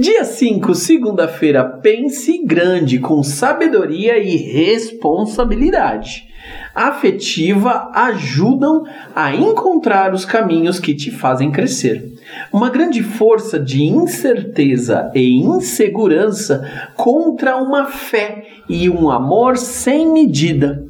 Dia 0.00 0.22
5, 0.22 0.76
segunda-feira, 0.76 1.64
pense 1.64 2.38
grande, 2.44 3.00
com 3.00 3.20
sabedoria 3.20 4.16
e 4.16 4.36
responsabilidade. 4.36 6.28
Afetiva 6.72 7.90
ajudam 7.92 8.84
a 9.12 9.34
encontrar 9.34 10.14
os 10.14 10.24
caminhos 10.24 10.78
que 10.78 10.94
te 10.94 11.10
fazem 11.10 11.50
crescer. 11.50 12.12
Uma 12.52 12.70
grande 12.70 13.02
força 13.02 13.58
de 13.58 13.82
incerteza 13.82 15.10
e 15.16 15.36
insegurança 15.36 16.88
contra 16.94 17.56
uma 17.56 17.86
fé 17.86 18.46
e 18.68 18.88
um 18.88 19.10
amor 19.10 19.56
sem 19.56 20.06
medida. 20.06 20.86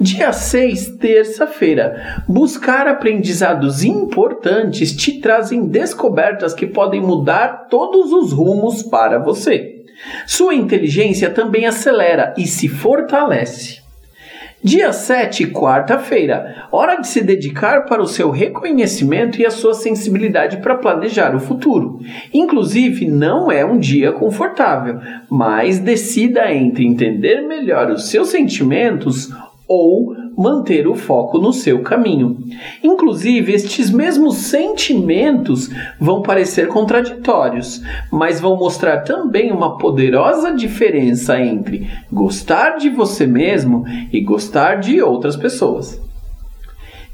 Dia 0.00 0.32
6, 0.32 0.96
terça-feira. 0.96 2.24
Buscar 2.26 2.88
aprendizados 2.88 3.84
importantes 3.84 4.96
te 4.96 5.20
trazem 5.20 5.66
descobertas 5.66 6.54
que 6.54 6.66
podem 6.66 7.00
mudar 7.00 7.68
todos 7.68 8.12
os 8.12 8.32
rumos 8.32 8.82
para 8.82 9.18
você. 9.18 9.84
Sua 10.26 10.54
inteligência 10.54 11.30
também 11.30 11.66
acelera 11.66 12.34
e 12.36 12.46
se 12.46 12.68
fortalece. 12.68 13.82
Dia 14.64 14.92
7, 14.92 15.48
quarta-feira. 15.48 16.68
Hora 16.70 16.94
de 17.00 17.08
se 17.08 17.20
dedicar 17.20 17.84
para 17.84 18.00
o 18.00 18.06
seu 18.06 18.30
reconhecimento 18.30 19.40
e 19.40 19.44
a 19.44 19.50
sua 19.50 19.74
sensibilidade 19.74 20.58
para 20.58 20.76
planejar 20.76 21.34
o 21.34 21.40
futuro. 21.40 21.98
Inclusive, 22.32 23.08
não 23.08 23.50
é 23.50 23.64
um 23.64 23.76
dia 23.76 24.12
confortável, 24.12 25.00
mas 25.28 25.80
decida 25.80 26.52
entre 26.54 26.86
entender 26.86 27.42
melhor 27.42 27.90
os 27.90 28.08
seus 28.08 28.28
sentimentos 28.28 29.32
ou 29.72 30.14
manter 30.36 30.86
o 30.86 30.94
foco 30.94 31.38
no 31.38 31.52
seu 31.52 31.82
caminho. 31.82 32.38
Inclusive, 32.82 33.52
estes 33.52 33.90
mesmos 33.90 34.36
sentimentos 34.36 35.70
vão 35.98 36.22
parecer 36.22 36.68
contraditórios, 36.68 37.82
mas 38.10 38.40
vão 38.40 38.56
mostrar 38.56 39.02
também 39.02 39.50
uma 39.50 39.78
poderosa 39.78 40.52
diferença 40.52 41.40
entre 41.40 41.88
gostar 42.10 42.76
de 42.76 42.90
você 42.90 43.26
mesmo 43.26 43.84
e 44.12 44.20
gostar 44.20 44.76
de 44.76 45.00
outras 45.00 45.36
pessoas. 45.36 46.00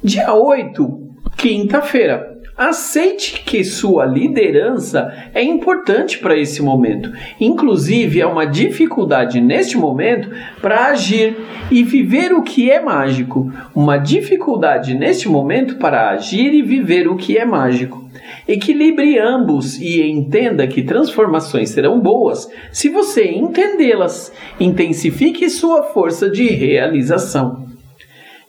Dia 0.03 0.33
8, 0.33 1.01
quinta-feira. 1.37 2.38
Aceite 2.59 3.45
que 3.45 3.63
sua 3.63 4.05
liderança 4.05 5.15
é 5.33 5.41
importante 5.41 6.19
para 6.19 6.37
esse 6.37 6.61
momento. 6.61 7.13
Inclusive, 7.41 8.21
é 8.21 8.27
uma 8.27 8.45
dificuldade 8.45 9.41
neste 9.41 9.79
momento 9.79 10.29
para 10.61 10.87
agir 10.87 11.37
e 11.71 11.85
viver 11.85 12.33
o 12.33 12.43
que 12.43 12.69
é 12.69 12.81
mágico. 12.81 13.49
Uma 13.73 13.97
dificuldade 13.97 14.93
neste 14.95 15.29
momento 15.29 15.77
para 15.77 16.11
agir 16.11 16.53
e 16.53 16.61
viver 16.61 17.07
o 17.07 17.15
que 17.15 17.39
é 17.39 17.45
mágico. 17.45 18.05
Equilibre 18.49 19.17
ambos 19.21 19.81
e 19.81 20.03
entenda 20.03 20.67
que 20.67 20.83
transformações 20.83 21.71
serão 21.71 22.01
boas 22.01 22.51
se 22.73 22.89
você 22.89 23.31
entendê-las. 23.31 24.33
Intensifique 24.59 25.49
sua 25.49 25.85
força 25.85 26.29
de 26.29 26.49
realização. 26.49 27.69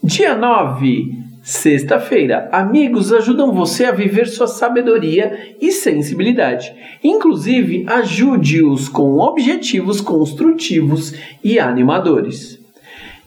Dia 0.01 0.35
9 0.35 1.18
Sexta-feira, 1.49 2.47
amigos 2.51 3.11
ajudam 3.11 3.51
você 3.51 3.85
a 3.85 3.91
viver 3.91 4.27
sua 4.27 4.45
sabedoria 4.45 5.55
e 5.59 5.71
sensibilidade. 5.71 6.71
Inclusive, 7.03 7.85
ajude-os 7.87 8.87
com 8.87 9.17
objetivos 9.17 9.99
construtivos 9.99 11.15
e 11.43 11.57
animadores. 11.57 12.59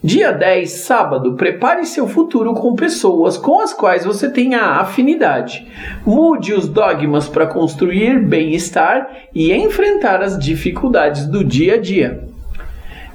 Dia 0.01 0.31
10, 0.31 0.71
sábado, 0.71 1.33
prepare 1.33 1.85
seu 1.85 2.07
futuro 2.07 2.53
com 2.53 2.75
pessoas 2.75 3.37
com 3.37 3.59
as 3.59 3.73
quais 3.73 4.05
você 4.05 4.31
tenha 4.31 4.79
afinidade. 4.79 5.67
Mude 6.05 6.53
os 6.53 6.69
dogmas 6.69 7.27
para 7.27 7.45
construir 7.45 8.21
bem-estar 8.21 9.05
e 9.35 9.51
enfrentar 9.51 10.21
as 10.21 10.39
dificuldades 10.39 11.25
do 11.25 11.43
dia 11.43 11.73
a 11.73 11.77
dia. 11.77 12.32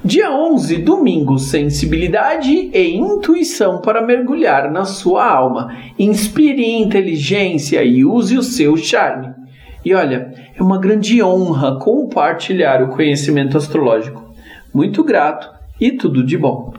Dia 0.03 0.31
11, 0.31 0.77
domingo, 0.77 1.37
sensibilidade 1.37 2.71
e 2.73 2.95
intuição 2.95 3.81
para 3.81 4.01
mergulhar 4.01 4.71
na 4.71 4.85
sua 4.85 5.29
alma. 5.29 5.75
Inspire 5.99 6.79
inteligência 6.79 7.83
e 7.83 8.05
use 8.05 8.37
o 8.37 8.43
seu 8.43 8.77
charme. 8.77 9.33
E 9.83 9.93
olha, 9.93 10.33
é 10.57 10.63
uma 10.63 10.79
grande 10.79 11.21
honra 11.21 11.77
compartilhar 11.79 12.81
o 12.81 12.87
conhecimento 12.89 13.57
astrológico. 13.57 14.33
Muito 14.73 15.03
grato 15.03 15.49
e 15.79 15.91
tudo 15.91 16.25
de 16.25 16.37
bom. 16.37 16.73